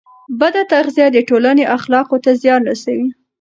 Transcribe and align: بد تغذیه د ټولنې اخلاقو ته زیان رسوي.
بد 0.39 0.53
تغذیه 0.71 1.07
د 1.13 1.17
ټولنې 1.29 1.63
اخلاقو 1.77 2.17
ته 2.23 2.31
زیان 2.41 2.61
رسوي. 2.69 3.07